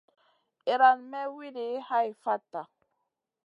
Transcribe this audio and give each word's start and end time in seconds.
Iran 0.73 0.99
may 1.11 1.27
wuidi 1.33 1.67
hai 1.87 2.07
fatta. 2.23 2.61